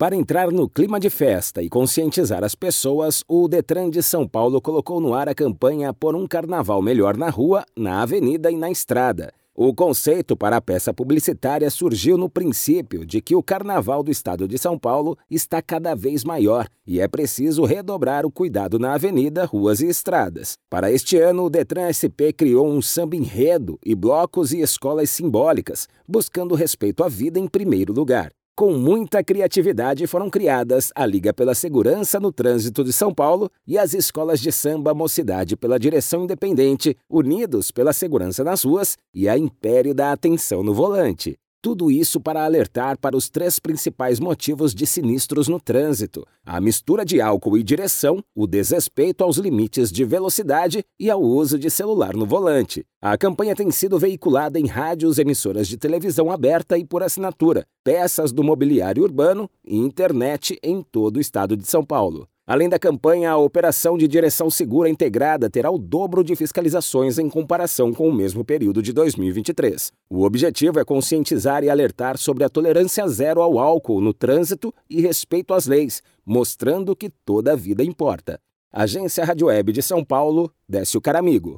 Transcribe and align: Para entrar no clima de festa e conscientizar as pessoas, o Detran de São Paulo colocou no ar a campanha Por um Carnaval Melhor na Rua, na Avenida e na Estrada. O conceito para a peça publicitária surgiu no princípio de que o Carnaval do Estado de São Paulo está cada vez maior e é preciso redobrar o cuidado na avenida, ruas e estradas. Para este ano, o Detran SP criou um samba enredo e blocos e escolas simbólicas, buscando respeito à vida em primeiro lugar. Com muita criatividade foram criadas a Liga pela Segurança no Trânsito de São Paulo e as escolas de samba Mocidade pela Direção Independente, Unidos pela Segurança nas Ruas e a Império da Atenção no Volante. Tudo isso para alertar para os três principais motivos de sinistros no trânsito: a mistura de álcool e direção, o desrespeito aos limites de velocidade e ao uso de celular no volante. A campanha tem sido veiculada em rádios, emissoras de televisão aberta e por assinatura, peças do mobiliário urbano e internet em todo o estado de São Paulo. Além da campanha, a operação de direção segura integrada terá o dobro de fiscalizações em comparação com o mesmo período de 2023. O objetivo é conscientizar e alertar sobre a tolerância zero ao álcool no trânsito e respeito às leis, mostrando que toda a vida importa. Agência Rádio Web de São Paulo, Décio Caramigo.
Para 0.00 0.16
entrar 0.16 0.50
no 0.50 0.66
clima 0.66 0.98
de 0.98 1.10
festa 1.10 1.62
e 1.62 1.68
conscientizar 1.68 2.42
as 2.42 2.54
pessoas, 2.54 3.22
o 3.28 3.46
Detran 3.46 3.90
de 3.90 4.02
São 4.02 4.26
Paulo 4.26 4.58
colocou 4.58 4.98
no 4.98 5.12
ar 5.12 5.28
a 5.28 5.34
campanha 5.34 5.92
Por 5.92 6.16
um 6.16 6.26
Carnaval 6.26 6.80
Melhor 6.80 7.18
na 7.18 7.28
Rua, 7.28 7.66
na 7.76 8.00
Avenida 8.00 8.50
e 8.50 8.56
na 8.56 8.70
Estrada. 8.70 9.30
O 9.54 9.74
conceito 9.74 10.34
para 10.34 10.56
a 10.56 10.60
peça 10.62 10.94
publicitária 10.94 11.68
surgiu 11.68 12.16
no 12.16 12.30
princípio 12.30 13.04
de 13.04 13.20
que 13.20 13.36
o 13.36 13.42
Carnaval 13.42 14.02
do 14.02 14.10
Estado 14.10 14.48
de 14.48 14.56
São 14.56 14.78
Paulo 14.78 15.18
está 15.30 15.60
cada 15.60 15.94
vez 15.94 16.24
maior 16.24 16.66
e 16.86 16.98
é 16.98 17.06
preciso 17.06 17.66
redobrar 17.66 18.24
o 18.24 18.32
cuidado 18.32 18.78
na 18.78 18.94
avenida, 18.94 19.44
ruas 19.44 19.82
e 19.82 19.86
estradas. 19.86 20.54
Para 20.70 20.90
este 20.90 21.18
ano, 21.18 21.44
o 21.44 21.50
Detran 21.50 21.92
SP 21.92 22.32
criou 22.32 22.66
um 22.66 22.80
samba 22.80 23.16
enredo 23.16 23.78
e 23.84 23.94
blocos 23.94 24.50
e 24.50 24.62
escolas 24.62 25.10
simbólicas, 25.10 25.86
buscando 26.08 26.54
respeito 26.54 27.04
à 27.04 27.08
vida 27.10 27.38
em 27.38 27.46
primeiro 27.46 27.92
lugar. 27.92 28.32
Com 28.60 28.74
muita 28.74 29.24
criatividade 29.24 30.06
foram 30.06 30.28
criadas 30.28 30.92
a 30.94 31.06
Liga 31.06 31.32
pela 31.32 31.54
Segurança 31.54 32.20
no 32.20 32.30
Trânsito 32.30 32.84
de 32.84 32.92
São 32.92 33.10
Paulo 33.10 33.50
e 33.66 33.78
as 33.78 33.94
escolas 33.94 34.38
de 34.38 34.52
samba 34.52 34.92
Mocidade 34.92 35.56
pela 35.56 35.78
Direção 35.78 36.24
Independente, 36.24 36.94
Unidos 37.08 37.70
pela 37.70 37.94
Segurança 37.94 38.44
nas 38.44 38.62
Ruas 38.62 38.98
e 39.14 39.30
a 39.30 39.38
Império 39.38 39.94
da 39.94 40.12
Atenção 40.12 40.62
no 40.62 40.74
Volante. 40.74 41.38
Tudo 41.62 41.90
isso 41.90 42.18
para 42.18 42.42
alertar 42.42 42.98
para 42.98 43.14
os 43.14 43.28
três 43.28 43.58
principais 43.58 44.18
motivos 44.18 44.74
de 44.74 44.86
sinistros 44.86 45.46
no 45.46 45.60
trânsito: 45.60 46.26
a 46.42 46.58
mistura 46.58 47.04
de 47.04 47.20
álcool 47.20 47.58
e 47.58 47.62
direção, 47.62 48.24
o 48.34 48.46
desrespeito 48.46 49.22
aos 49.22 49.36
limites 49.36 49.92
de 49.92 50.02
velocidade 50.02 50.82
e 50.98 51.10
ao 51.10 51.20
uso 51.20 51.58
de 51.58 51.68
celular 51.68 52.14
no 52.16 52.24
volante. 52.24 52.86
A 53.02 53.16
campanha 53.18 53.54
tem 53.54 53.70
sido 53.70 53.98
veiculada 53.98 54.58
em 54.58 54.66
rádios, 54.66 55.18
emissoras 55.18 55.68
de 55.68 55.76
televisão 55.76 56.30
aberta 56.30 56.78
e 56.78 56.84
por 56.84 57.02
assinatura, 57.02 57.66
peças 57.84 58.32
do 58.32 58.42
mobiliário 58.42 59.02
urbano 59.02 59.48
e 59.62 59.76
internet 59.76 60.58
em 60.62 60.82
todo 60.82 61.18
o 61.18 61.20
estado 61.20 61.58
de 61.58 61.68
São 61.68 61.84
Paulo. 61.84 62.26
Além 62.50 62.68
da 62.68 62.80
campanha, 62.80 63.30
a 63.30 63.36
operação 63.36 63.96
de 63.96 64.08
direção 64.08 64.50
segura 64.50 64.88
integrada 64.88 65.48
terá 65.48 65.70
o 65.70 65.78
dobro 65.78 66.24
de 66.24 66.34
fiscalizações 66.34 67.16
em 67.16 67.30
comparação 67.30 67.94
com 67.94 68.08
o 68.08 68.12
mesmo 68.12 68.44
período 68.44 68.82
de 68.82 68.92
2023. 68.92 69.92
O 70.10 70.24
objetivo 70.24 70.80
é 70.80 70.84
conscientizar 70.84 71.62
e 71.62 71.70
alertar 71.70 72.18
sobre 72.18 72.42
a 72.42 72.48
tolerância 72.48 73.06
zero 73.06 73.40
ao 73.40 73.56
álcool 73.56 74.00
no 74.00 74.12
trânsito 74.12 74.74
e 74.90 75.00
respeito 75.00 75.54
às 75.54 75.68
leis, 75.68 76.02
mostrando 76.26 76.96
que 76.96 77.08
toda 77.24 77.52
a 77.52 77.56
vida 77.56 77.84
importa. 77.84 78.40
Agência 78.72 79.24
Rádio 79.24 79.46
Web 79.46 79.72
de 79.72 79.80
São 79.80 80.04
Paulo, 80.04 80.52
Décio 80.68 81.00
Caramigo. 81.00 81.56